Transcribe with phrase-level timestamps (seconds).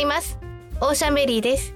[0.00, 0.38] います。
[0.80, 1.74] オーシャンベリーです。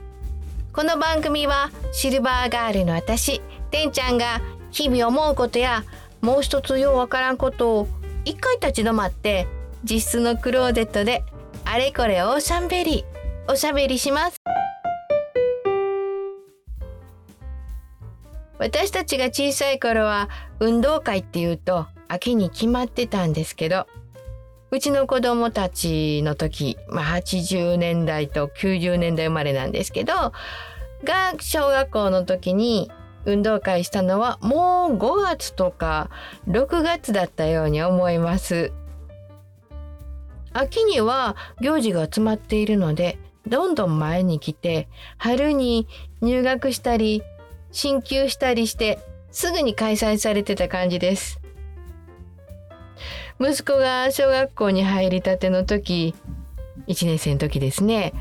[0.72, 5.84] この番組はシルバーガールの私てんちゃんが日々思うことや
[6.20, 7.88] もう一つようわからんことを
[8.24, 9.46] 一回立ち止まって
[9.84, 11.22] 実質のクローゼットで
[11.64, 14.36] あれこれオーシャンベリーおしゃべりします。
[18.58, 20.30] 私たちが小さい頃は
[20.60, 23.86] 運動会っていうと秋に決まってたんですけど
[24.74, 30.12] うちの子供たちの時、まあ、80年代と90年代生まれなんですけど
[31.04, 32.90] が小学校の時に
[33.24, 36.10] 運動会したのはもう5月とか
[36.48, 38.72] 6月だったように思います。
[40.52, 45.86] 秋には行事が集まっているのでどんどん前に来て春に
[46.20, 47.22] 入学したり
[47.70, 48.98] 進級したりして
[49.30, 51.43] すぐに開催されてた感じです。
[53.40, 56.14] 息子が小学校に入りたての時
[56.86, 58.12] 1年生の時ですね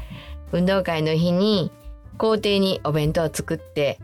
[0.52, 1.72] 運動会の日に
[2.18, 4.00] 校庭にお弁当を作って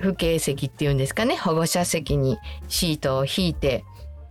[0.00, 2.38] 父兄席っていうんですかね保護者席に
[2.68, 3.84] シートを引いて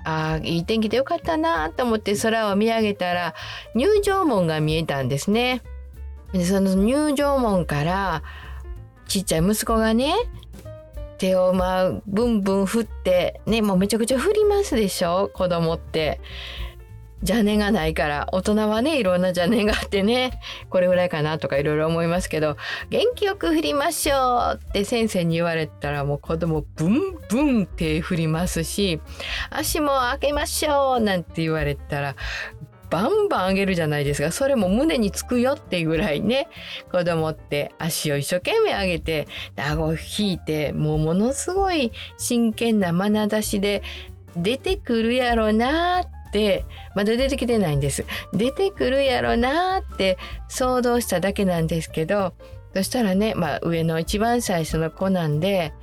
[0.05, 3.33] ああいい天気でよかったなと思って空を見上げたら
[3.73, 5.63] 入場門が見えたんですね。
[6.31, 8.23] でその入場門から
[9.07, 10.13] ちっちゃい息子がね
[11.17, 15.29] 手をまあブンブン振ってねもうめちゃくちゃ振りますでしょ？
[15.33, 16.19] 子供って。
[17.21, 22.55] 邪念がないから大人はねいろんな邪念があってねこれぐらいかなとかいろいろ思いますけど
[22.91, 29.01] 元気よく振りましょうって先生に言われたらもう子供ブンブンって振りますし
[29.49, 32.15] 足も開けましょうなんて言われたら
[32.89, 34.31] バンバン上げるじゃないですか。
[34.31, 36.47] それも胸につくよっていうぐらいね。
[36.91, 43.81] 子供って足を一生懸命上げて顎を引いてもうものすごい真剣な眼差しで
[44.35, 48.05] 出てくるやろなってまだ出てきてないんです。
[48.33, 52.33] 出てくるやろなって想像しただけなんですけど
[52.75, 55.73] そしたらね、まあ、上の一番最初の子なんで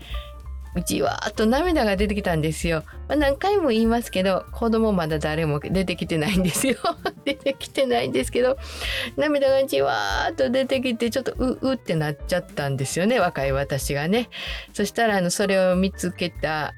[0.80, 2.84] じわーっと涙が出てきたんですよ。
[3.08, 6.76] まあ、何回も言いますけど子供まだ誰も出てきてないんですよ。
[7.24, 8.56] 出てきてないんですけど
[9.16, 14.30] 涙がじわーっと出てきてちょっとううってなっちゃったんですよね若い私がね。
[14.72, 16.74] そしたらあのそれを見つけた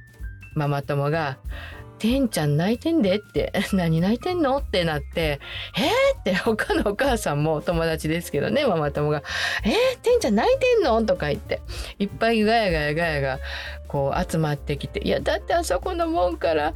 [0.54, 1.38] ママ友が
[1.98, 4.58] てんちゃん泣いてんでって 何泣いてんの？
[4.58, 5.40] ってなって
[5.76, 9.22] えー、って他のお母さんも友達ですけどねママ友が
[9.64, 11.02] えー、てんちゃん泣いてんの？
[11.04, 11.60] とか言って
[11.98, 13.38] いっぱいガヤガヤガヤが
[13.88, 16.74] こう集まってきていやだってあそこの門から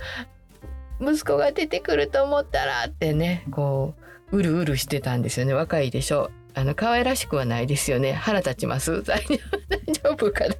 [1.00, 5.54] 息子が出てくると思ったらってねこううるうるしてたんですよね。
[5.54, 6.30] 若いでしょ。
[6.54, 8.12] あの可愛らしくはないですよね。
[8.12, 9.02] 腹立ちます。
[9.04, 9.38] 大丈
[10.10, 10.54] 夫かな。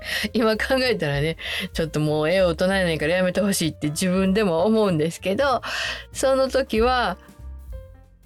[0.32, 1.36] 今考えたらね
[1.72, 5.62] ちょっともう絵を大人ないからやめてほしいって自分でも思うんですけど
[6.12, 7.18] その時は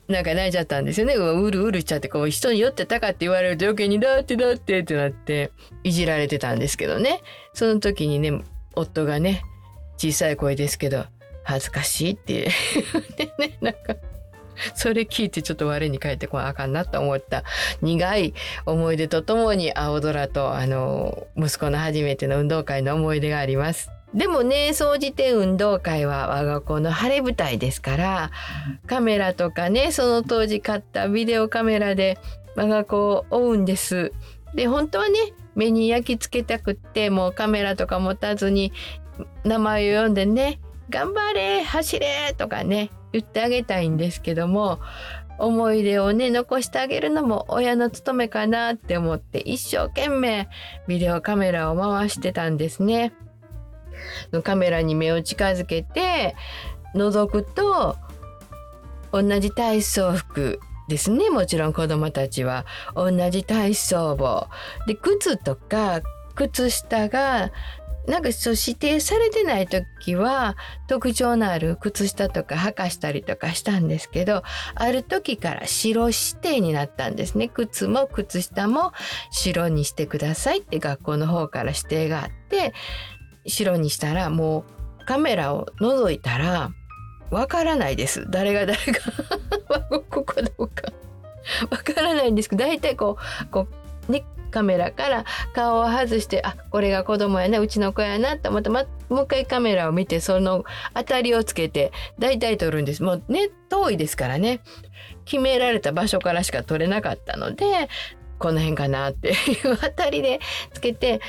[0.08, 1.14] なんか泣いちゃったんですよね。
[1.14, 5.52] うるうるしちゃってこう人に酔ってたかって言われると余計にだってだってってなって
[5.84, 7.22] いじられてたんですけどね。
[7.54, 8.42] その時にね
[8.74, 9.42] 夫がね
[9.96, 11.06] 小さい声ですけど
[11.44, 12.50] 恥ずかしいって
[12.92, 13.94] 言ってねなんか
[14.74, 17.44] それ聞いてちょっと我に返ってこなあかんなと思った
[17.80, 18.34] 苦い
[18.66, 23.90] 思い出とともに青空とあの息子の初めての運動会の思い出があります。
[24.14, 28.30] でもね総じて運動会は我が子の晴れ舞台ですから
[28.86, 32.18] カメラとかねその当時買ったビデオカメラで
[32.54, 34.12] 我が子を追うんです。
[34.54, 35.18] で本当はね
[35.54, 38.72] 目に焼き付けたくってもうカメラとか持たずに
[39.44, 40.60] 名前を読んでね
[40.90, 44.80] 「頑張れ走れ!」とかね言ってあげたいんですけども
[45.38, 50.48] 思い出をね残してあげるのも親の務めかなって思って一生懸命
[50.86, 53.12] ビデオカメラを回してたんですね。
[54.42, 56.34] カメラに目を近づけて
[56.94, 57.96] 覗くと
[59.12, 61.30] 同じ体操服ですね。
[61.30, 62.64] もちろん子どもたちは。
[62.94, 64.48] 同じ体操帽。
[64.86, 66.00] で靴とか
[66.34, 67.50] 靴下が
[68.06, 70.56] なんかそう指定されてない時は
[70.88, 74.42] 特徴のある靴下とか履かしたりとかしたんですけど
[74.74, 77.48] ある時から白指定になったんですね。
[77.48, 78.92] 靴も靴下も
[79.30, 82.72] 白にしてくださいって学校の方から指定があって
[83.46, 84.64] 白にしたらも
[85.00, 86.70] うカメラを覗いたら
[87.30, 88.26] わからないです。
[88.30, 89.80] 誰が誰が
[90.10, 90.92] ここどうか。
[91.70, 93.66] わからないんですけど大体こうこ
[94.08, 100.64] うねカメラから顔を外してあこれが子供やなうちの子やなと思って、ま、もう一回カメラを見てその
[100.94, 101.90] 当たりをつけて
[102.20, 104.60] 大体撮るんですもうね遠いですからね
[105.24, 107.88] 決められた場所からしか撮れなかったので
[108.38, 110.40] この辺かなっていう当たりで
[110.72, 111.20] つけて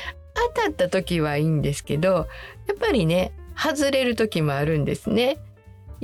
[0.54, 2.26] 当たった時はいいんですけど
[2.66, 5.38] やっぱりね外れる時もあるんですね。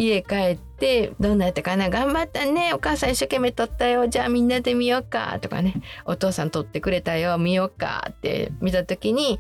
[0.01, 1.91] 家帰ってどうなったかな？
[1.91, 2.73] 頑張ったね。
[2.73, 4.09] お母さん一生懸命撮ったよ。
[4.09, 5.39] じゃあみんなで見ようか。
[5.41, 5.75] とかね。
[6.07, 7.37] お父さん撮ってくれたよ。
[7.37, 8.51] 見ようかって。
[8.61, 9.39] 見た時に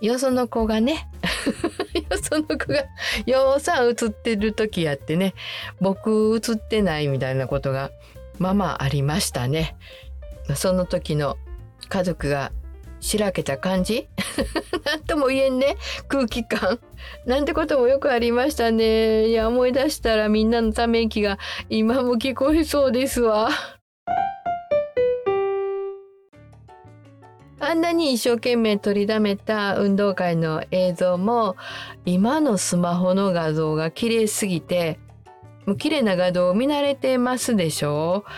[0.00, 1.08] よその子がね
[2.10, 2.84] よその子が
[3.26, 5.34] ようさん映ってる時やってね。
[5.80, 7.90] 僕映ってないみたいなことが
[8.38, 9.76] まあまあありましたね。
[10.54, 11.36] その時の
[11.88, 12.52] 家族が
[13.06, 14.08] しらけた感じ？
[14.84, 15.76] なんとも言えんね。
[16.08, 16.78] 空気感。
[17.24, 19.28] なんてこともよくありましたね。
[19.28, 21.38] いや思い出したらみんなのため息が
[21.68, 23.48] 今も聞こえそうですわ。
[27.58, 31.56] あんなに一生懸命取りだめた運動会の映像も
[32.04, 34.98] 今のスマホの画像が綺麗すぎて
[35.64, 38.24] もう綺麗な画像を見慣れてますでしょ？
[38.26, 38.30] う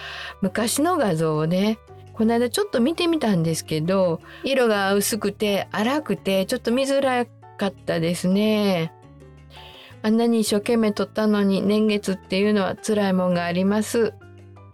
[0.43, 1.79] 昔の画像をね
[2.19, 7.27] この間ちょっと見てみたんですけど色が薄くて粗くてちょっと見づら
[7.57, 8.93] かったですね。
[10.03, 14.15] あんなに一生懸命撮ったのに年月っていうのは辛いもんがあります。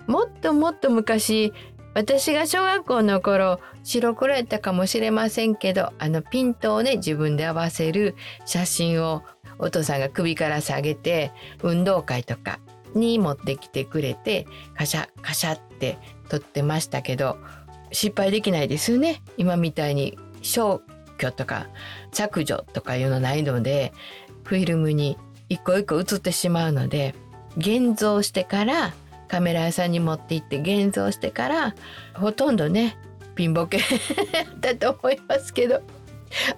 [0.07, 1.53] もっともっと昔
[1.95, 9.23] 私が小学校の頃白黒やったかもしれませんけどあのピントをね自分で合わせる写真を
[9.59, 11.31] お父さんが首から下げて
[11.63, 12.59] 運動会とか
[12.95, 14.47] に持ってきてくれて
[14.77, 15.99] カシャカシャって
[16.29, 17.39] 撮ってましたけど
[17.93, 19.23] 失敗できないですよね。
[19.37, 20.81] 今みたいに消
[21.19, 21.69] 去とか
[22.13, 23.93] 削除とかいうのないので
[24.45, 25.17] フィルムに
[25.49, 27.15] 一個一個映ってしまうので
[27.57, 28.93] 現像してから
[29.29, 31.75] カメラ屋さんに持って行って現像してから
[32.15, 32.97] ほとんどね
[33.35, 33.81] ピンボケ
[34.61, 35.83] だと思いますけど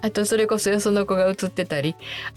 [0.01, 1.95] あとそれこそよその子が映ってたり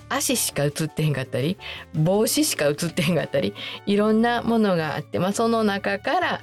[0.09, 1.56] 足しか映ってへんかったり
[1.94, 3.55] 帽子しか映ってへんかったり
[3.87, 6.41] いろんなものがあって、まあ、その中から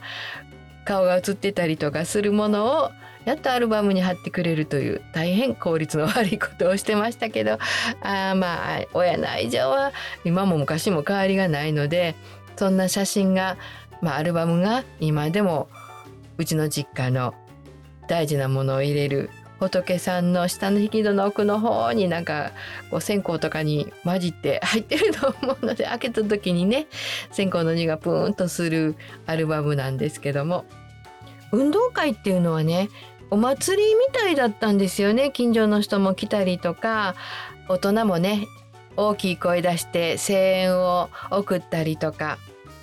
[0.88, 2.92] 顔が写ってたりとかするものを
[3.25, 7.60] やっとアルバムに貼ってくれるという大変効率の悪いことをしてましたけど
[8.01, 9.92] あまあ親の愛情は
[10.24, 12.16] 今も昔も変わりがないので
[12.56, 13.57] そんな写真が、
[14.01, 15.68] まあ、アルバムが今でも
[16.38, 17.33] うちの実家の
[18.07, 22.51] 大事なものを入れる仏さんの下の引き戸の奥の方になんか
[22.92, 26.88] こう線香とかに混じって入ってると思うので開けた時にね
[27.31, 28.95] 線香の匂いがプーンとする
[29.25, 30.65] アルバムなんですけども。
[31.54, 32.89] 運動会っていうのはね
[33.30, 35.31] お祭りみたいだったんですよね。
[35.31, 37.15] 近所の人も来たりとか
[37.69, 38.48] 大人もね
[38.98, 42.38] 大きい声出して声援を送ったりとか。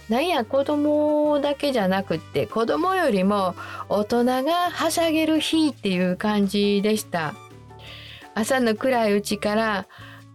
[0.09, 3.55] なんや子供だけじゃなくって子供よりも
[3.89, 7.35] 大人がはしゃげる日っていう感じでした。
[8.35, 9.87] 朝の暗いうちから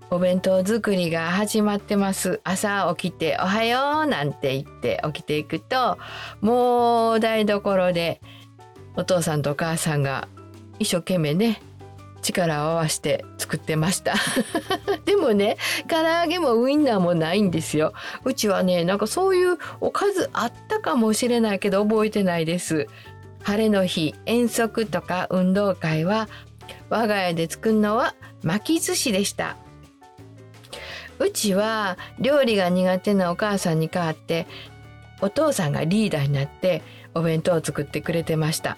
[0.09, 2.41] お弁当作りが始まってます。
[2.43, 5.97] 朝起きて「おはよう」なんて言って起きていくと
[6.41, 8.21] もう台所で
[8.95, 10.27] お父さんとお母さんが
[10.79, 11.61] 一生懸命ね
[12.21, 14.15] 力を合わせて作ってました。
[15.05, 15.57] でもね
[15.87, 17.93] 唐揚げもウインナーもないんですよ。
[18.23, 22.87] うちはねなんかそういうおかずあったかもしれないけど覚えてないです。
[23.43, 26.27] 晴れの日遠足とか運動会は
[26.89, 29.57] 我が家で作るのは巻き寿司でした。
[31.19, 34.47] うちは料理が苦手なお母さんに代わって
[35.21, 36.81] お父さんがリーダーになって
[37.13, 38.77] お弁当を作ってくれてました。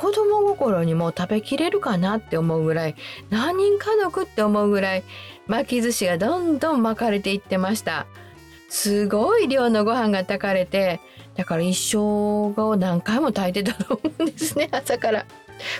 [0.00, 2.94] 子供心にも食べきれるかなって思うぐらい
[3.28, 5.04] 何人家族って思うぐらい
[5.46, 8.06] 巻き寿司がどんどん巻かれていってました。
[8.70, 11.00] すごい量のご飯が炊かれて
[11.34, 15.26] だから一生を何回も炊いてたと思うんですね朝から。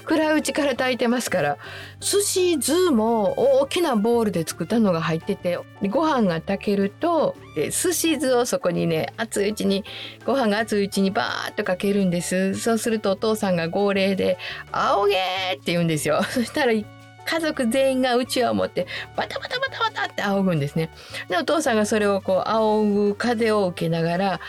[0.04, 1.58] 暗いうちから炊いてますから。
[2.00, 5.58] 寿司酢も大きなボウルで作ったのが入ってて
[5.90, 9.84] ご飯が炊けると寿司酢をそこにね熱いうちに
[10.24, 12.54] ご飯が熱いうちにバーッとかけるんです。
[12.54, 14.38] そうするとお父さんが号令で
[14.72, 15.16] 「仰げ!」
[15.54, 16.22] って言うんですよ。
[16.30, 20.90] そしたら家族全員がうちわを持ってバタバタバタバタって仰ぐんですね。
[21.28, 24.40] でお父さんがそれをこう仰ぐ風を受けながら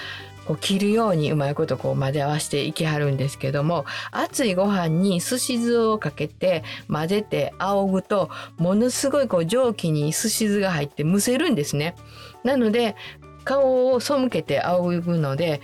[0.51, 11.95] こう切るようにうまいことこう混ぜ合わせていきはるんですけども熱いご飯に寿司酢をかけて混ぜて仰ぐとものすごいこう蒸気に寿司酢が入ってむせるんですね。
[12.43, 12.95] なので
[13.43, 15.61] 顔を背けて仰ぐので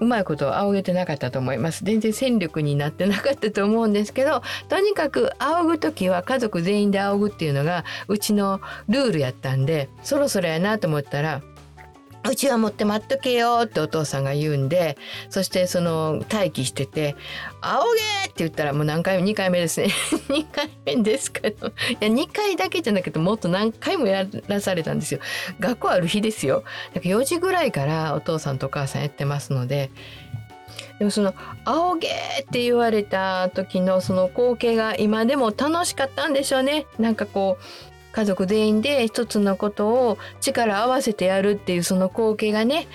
[0.00, 11.42] うまいこと仰げてなかったと思います全然戦力になってなかったと思うんですけどとにかく仰ぐ時は家族全員で仰ぐっていうのがうちのルールやったんでそろそろやなと思ったら
[12.28, 14.98] うちは持って待っとけよってお父さんが言うんで
[15.30, 17.16] そしてその待機してて
[17.62, 19.88] 「仰げ!」って言ったらもう何回も2回目ですね
[20.28, 25.20] 2回目ですけどいや2回だけじゃなくてもっと何回もやらされたんですよ
[25.60, 26.62] 学校ある日ですよ
[26.94, 29.90] だから4時ぐらいからお父さんとお母さんやってますので
[30.98, 31.34] でもその
[31.64, 32.08] 「仰げ!」
[32.42, 37.64] って言われた時のその光景が今でも楽しかったんでしょうねなんかこう
[38.12, 42.88] 家族全員で一つのことを力合わせてやるっていうその光景がね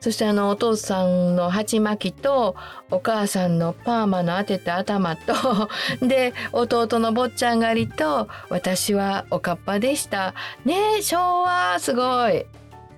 [0.00, 2.56] そしてあのお父さんの鉢巻きと
[2.90, 5.68] お母さんのパーマの当てた頭と
[6.00, 10.34] で弟の坊ちゃん狩りと私はおかっぱでした。
[10.64, 12.46] ねえ昭和すごい。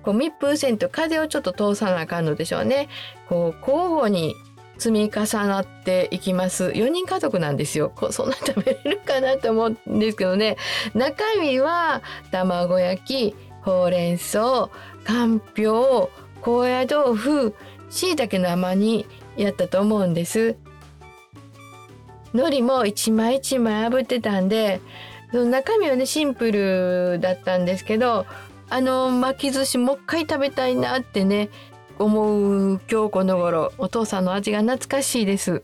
[0.01, 2.87] こう密封線と風をちょっと通さなあかんのでしょうね。
[3.27, 4.35] こう交互に
[4.77, 6.65] 積み重なっていきます。
[6.65, 7.91] 4人家族なんですよ。
[7.95, 10.57] こうそんな食べれるかなと思うんですけどね。
[10.93, 12.01] 中身は
[12.31, 14.69] 卵焼きほうれん草
[15.03, 17.55] かんぴょう高野豆腐
[17.89, 19.05] 椎茸の甘煮
[19.37, 20.57] やったと思うんです。
[22.33, 24.81] 海苔も一枚一枚炙ってたんで
[25.31, 28.25] その中身はねシンプルだったんですけど
[28.69, 31.49] あの巻き寿司もう一回食べたいなってね
[31.99, 35.63] 思う今日この頃お父さんの味が懐かしいです。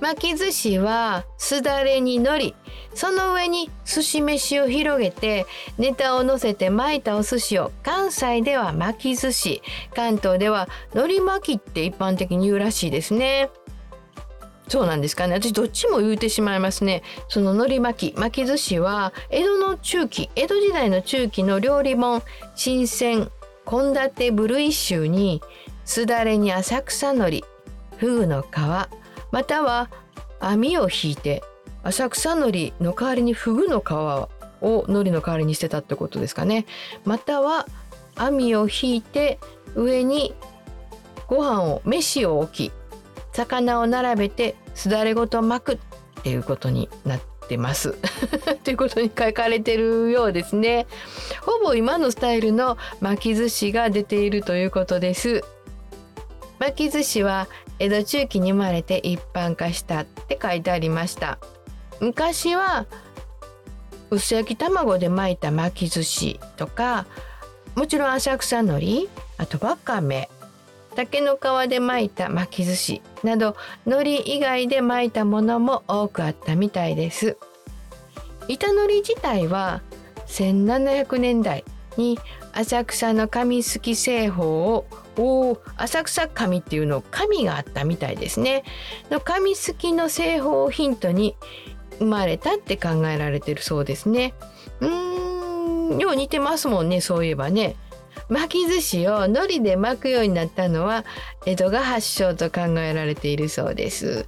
[0.00, 2.54] 巻き寿司はすだれに海苔
[2.94, 5.46] その上に寿司飯を広げて
[5.78, 7.70] ネタを乗せて巻いたお寿司を。
[7.82, 9.62] 関西では巻き寿司
[9.94, 13.50] 関東では海苔巻きって一般的に言うらしいですね。
[14.70, 15.34] そうなんですかね。
[15.34, 17.02] 私どっちも言うてしまいますね。
[17.28, 22.22] その海苔巻き巻き寿司は江戸の中期江戸時代の中期の料理本
[22.54, 23.32] 新鮮
[23.68, 25.42] 献立部類集に
[25.84, 27.44] すだれに浅草海苔
[27.96, 28.46] フグの皮
[29.32, 29.90] または
[30.38, 31.42] 網を引いて
[31.82, 34.28] 浅草海苔の代わりにフグの皮を
[34.86, 36.64] 海苔の代わりにしてたってことですかね。
[37.04, 37.66] または
[38.14, 39.40] 網を引いて
[39.74, 40.32] 上に
[41.26, 42.72] ご飯を飯を置き
[43.32, 47.96] 魚を並べてすだれごと巻くっていうことになってます。
[48.64, 50.86] ということに書かれてるようですね。
[51.42, 55.42] ほぼ今のスタイルの巻き寿司が出ているということです。
[56.58, 57.48] 巻き寿司は
[57.78, 61.38] 江戸中期に生まれて一般化したって書いてありました。
[62.00, 62.86] 昔は
[64.10, 67.06] 薄焼き卵で巻いた巻き寿司とか
[67.74, 69.08] もちろん浅草海苔
[69.38, 70.28] あとわかめ
[70.96, 77.36] 竹の皮で巻いた巻き寿司など海苔以外で巻いたものも多くあったみたいです。
[78.48, 79.82] 板海苔自体は
[80.26, 81.64] 1700年代
[81.96, 82.18] に
[82.52, 84.86] 浅草の紙すき製法を
[85.16, 88.64] お浅草紙っていうの紙があったみたいですね。
[89.10, 91.36] の紙すきの製法をヒントに
[91.98, 94.34] 生まれたって考えられてるそうですね。
[94.80, 97.76] うーんよう似てますもんねそういえばね。
[98.30, 101.04] 巻き寿司を海苔で巻くようになったのは
[101.44, 104.26] 江戸が発祥と考えられているそうです。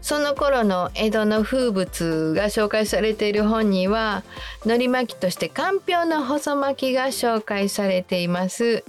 [0.00, 4.22] その頃の江戸の風物が紹介されている本には
[4.64, 8.82] 海苔巻きとしてかんぴょうの細巻きが紹介されています。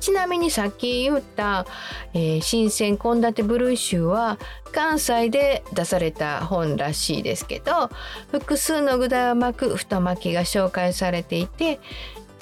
[0.00, 1.64] ちなみにさっき言った、
[2.12, 4.38] えー、新鮮献立ブルー集は
[4.70, 7.88] 関西で出された本らしいですけど
[8.30, 11.80] 複数の具材を巻く太巻きが紹介されていて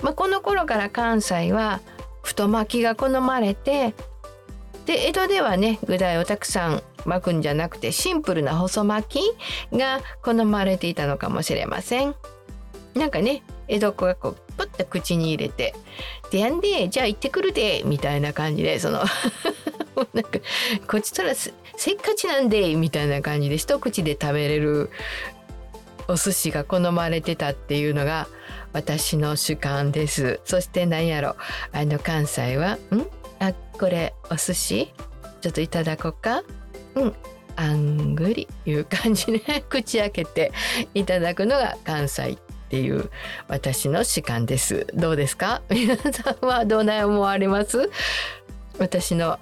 [0.02, 1.80] まあ、この頃から関西は
[2.22, 3.94] 太巻きが好まれて
[4.86, 12.14] で江戸ではね具材をたくさん巻くんじゃなくてシンプルな細巻きが好まれていたのかもしれません。
[12.94, 15.74] なんかね江戸っ子がこうプッと口に入れて
[16.30, 19.02] 「でやんでじゃあ行ってくるで」みたいな感じでその
[20.12, 20.38] なんか
[20.86, 24.90] こっちとらせっかちなんでみたいな感じで一口で食べれる
[26.08, 28.26] お寿司が好まれてたっていうのが
[28.72, 30.40] 私の主観です。
[30.44, 31.36] そして何やろ。
[31.72, 33.06] あの関西は「ん？
[33.38, 34.92] あこれお寿司？
[35.40, 36.42] ちょっといただこうか？
[36.94, 37.14] うん。
[37.56, 40.52] あんぐり」いう感じで 口開けて
[40.94, 42.38] いただくのが関西っ
[42.70, 43.10] ていう
[43.48, 44.86] 私の主観です。
[44.94, 45.60] どうですか？
[45.68, 47.90] 皆さんはどうな思われます？
[48.78, 49.38] 私の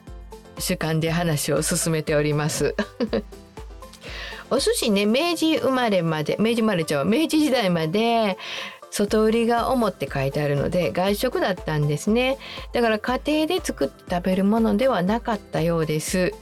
[0.58, 2.74] 主観で話を進めております。
[4.50, 8.36] お寿司ね明治生まれまで明治生まれちゃう明治時代まで
[8.90, 12.38] 外売りが主って書いてあるので外食だったんですね。
[12.72, 16.32] だから家庭で作って食べるものではなかったようです。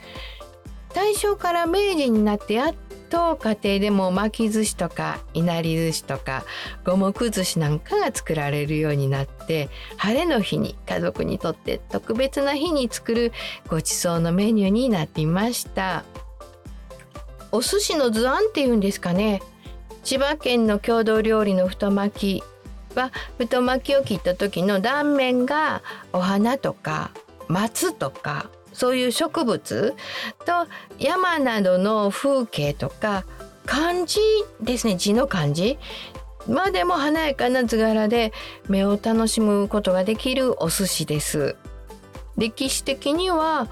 [0.95, 2.75] 大正から明治になってやっ
[3.11, 6.45] と家庭でも巻き寿司とかいなり寿司とか
[6.85, 13.33] 五目寿司なんかが作られるようになって晴れの日に家族にとって特別な日に作る
[13.69, 16.05] ごちそうのメニューになっていました。
[17.51, 19.41] お寿司の図案っていうんですかね。
[20.09, 25.83] 千葉県の郷土料理の太巻きは太巻きを切った時の断面が
[26.15, 27.11] お花とか
[27.47, 29.95] 松とかそういう植物
[30.47, 30.67] と
[30.99, 33.27] 山などの風景とか
[33.67, 34.19] 漢字
[34.63, 35.77] ですね字の漢字
[36.47, 38.33] までも華やかな図柄で
[38.67, 41.55] 目を楽しむことができるお寿司です。
[42.39, 43.69] 歴史的には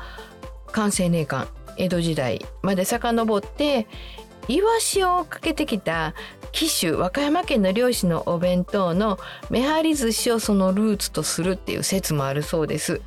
[0.70, 3.86] 寛政年間江戸時代まで遡って
[4.48, 6.14] イワシをかけてきた
[6.52, 9.18] 紀州和歌山県の漁師のお弁当の
[9.50, 13.00] めはり寿司をそのルーツとするっていう説もあるそうです。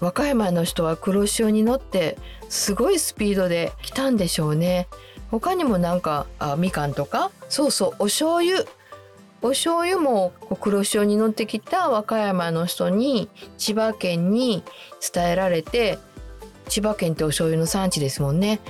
[0.00, 2.16] 和歌山の人は黒潮に乗って
[2.48, 4.88] すごいスピードで来たんでしょうね。
[5.30, 7.30] 他にもなんかあみかんとか？
[7.48, 8.64] そうそうお醤油。
[9.42, 14.62] お醤油も黒潮に乗ってきた和歌山の人に千葉県に
[15.14, 15.98] 伝えられて
[16.68, 18.60] 千葉県ってお醤油の産地ですもんね。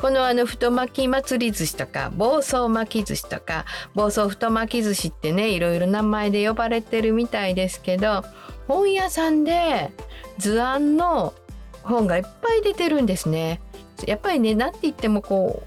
[0.00, 8.24] このあの太巻き祭り寿司とか房総巻き寿司とか房総太巻き寿司ってねいろいろ名前で呼ばれてるみたいですけど
[8.68, 9.90] 本屋さんで
[10.38, 11.34] 図案の
[11.82, 13.60] 本がいっぱい出てるんですね。
[14.06, 15.62] やっぱりね何て言ってもこ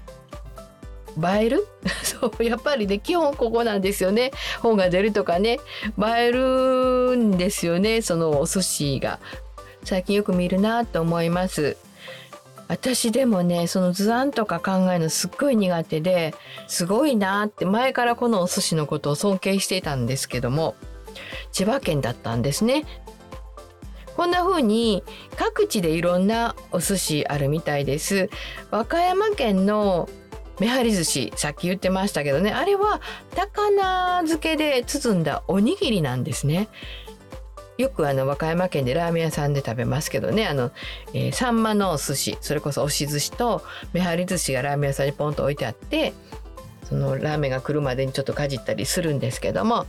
[1.16, 1.66] う映える？
[2.02, 4.32] そうやっぱりね基本ここなんですよね。
[4.62, 5.58] 本が出るとかね
[5.98, 9.18] 映えるんですよねそのお寿司が。
[9.84, 11.76] 最近よく見るなと思います。
[12.68, 16.34] 私でもねその図案とか考えるのすっごい苦手で
[16.66, 20.74] すごいなって前からこのお寿司のことを尊敬していたんですけども
[21.52, 22.84] 千葉県だったんですね
[24.16, 25.04] こんな風に
[25.36, 28.30] 各地でいろんなお寿司あるみたいです。
[28.70, 30.08] 和歌山県の
[30.58, 33.02] めはり寿司さっき言ってましたけどねあれは
[33.34, 36.68] 高菜漬けで包んだおにぎりなんですね。
[37.78, 40.70] よくあの和歌山県でラーメン屋さんで食べますけどねあの、
[41.12, 46.14] えー、サンマのお寿司それこそ押し寿司とめはり寿司がラーメン屋さんにポンと置いてあって
[46.84, 49.86] そのラーメンが来るまでにちょっとかじったりするんですけども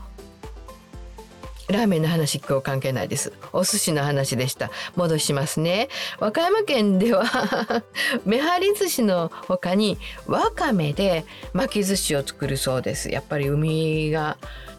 [1.67, 3.34] ラーメンの話今日関係ないです。
[3.51, 4.72] お寿司の話でした。
[4.96, 5.89] 戻しますね。
[6.17, 7.84] 和歌山県では
[8.25, 13.10] めはり寿司の他にわかめで巻き寿司を作るそうです。
[13.10, 14.38] やっぱり海が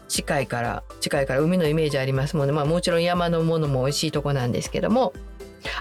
[0.09, 2.51] 近いから近いから海のイメージありますもんね。
[2.51, 5.13] まあもちろん山のものも美味しいとこなんですけども。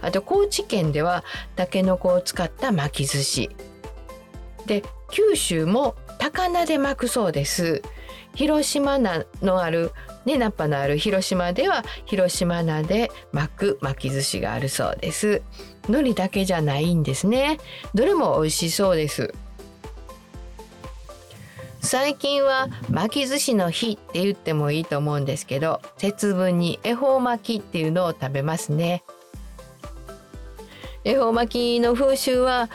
[0.02, 1.22] あと高知県では
[1.54, 3.50] たけのこを使った巻き寿司。
[4.66, 7.82] で九州も高菜で巻くそうです。
[8.34, 9.92] 広島菜のある
[10.24, 15.42] ね、ナッパのある広島では広島菜で巻く巻き寿司があるそうです
[15.88, 17.56] 海苔だけじゃないんですね
[17.94, 19.32] どれも美味しそうです
[21.80, 29.04] 最近は巻き寿司の日って言ってもいいと思うんですけど節分に恵方巻きっていうのを食べますね。
[31.04, 32.68] 恵方巻きの風習は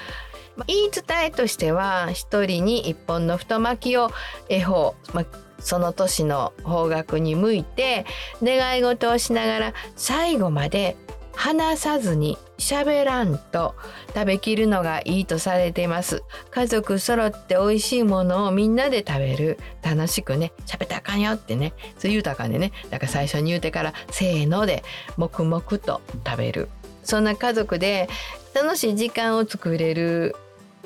[0.68, 4.10] 言い伝えとしては一人に一本の太巻きを
[4.50, 5.26] 恵方、ま
[5.60, 8.06] その年の方角に向いて
[8.42, 10.98] 願い事をしながら最後まで
[11.36, 13.76] 話さずに喋らんと
[14.14, 16.24] 食べきるのがいいとされています。
[16.52, 19.60] 家族揃って美味しいものをみんなで食べる。
[19.82, 21.74] 楽しくね喋ったあかんよってね。
[21.98, 22.72] そう言うたかんでね。
[22.90, 24.84] だから最初に言うてからせーので
[25.18, 26.70] 黙々と食べる。
[27.04, 28.08] そんな家族で
[28.56, 30.36] 楽しい時間を作れる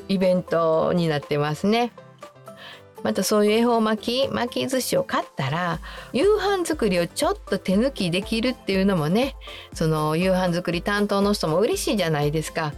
[0.07, 1.91] イベントになってますね。
[3.03, 5.79] またそういう恵方巻き巻き寿司を買ったら
[6.13, 9.35] 夕飯作りをちょっと手抜きできるっていうのもね
[9.73, 12.73] その夕飯作り担当の人も嬉しいじゃないですか。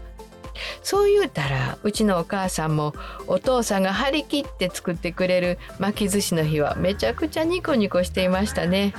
[0.83, 2.93] そう言うたらうちのお母さんも
[3.27, 8.93] お父さんが張り切って作ってくれる巻き寿司の日はめちゃくちゃニコニコしていましたね。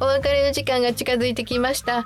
[0.00, 2.04] お別れの時間が近づいてきました。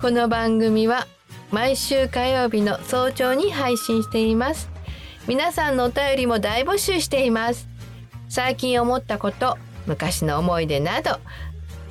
[0.00, 1.06] この番組は
[1.50, 4.70] 毎週火曜日の早朝に配信しています。
[5.26, 7.68] 皆さんのお便りも大募集しています。
[8.28, 11.18] 最近思ったこと昔の思い出など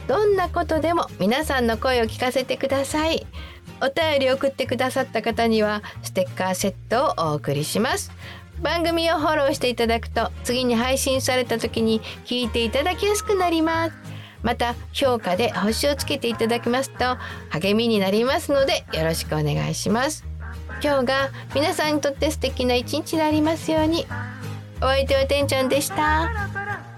[0.08, 3.28] どんなことでも皆さんの声を聞かせてください。
[3.82, 8.12] お便りを送ってくださった方にはステッカーセットをお送りします。
[8.62, 14.09] 番組をフォローしていただくと次に配信された時に聞いていただきやすくなります。
[14.43, 17.17] また評価で星をつけていただきますと
[17.49, 20.25] 励みになりますのでよろしくお願いします
[20.84, 24.06] 今日が皆さんにとって素敵な一日でありますように
[24.82, 26.88] お相手はてんちゃんでした。